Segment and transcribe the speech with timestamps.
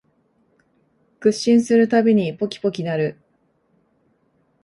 [1.19, 3.19] 屈伸するたびにポキポキ鳴る